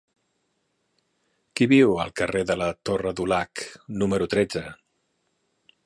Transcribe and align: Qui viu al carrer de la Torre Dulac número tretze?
Qui 1.59 1.67
viu 1.73 1.93
al 2.05 2.15
carrer 2.21 2.41
de 2.53 2.57
la 2.63 2.71
Torre 2.91 3.13
Dulac 3.21 3.65
número 4.05 4.31
tretze? 4.37 4.65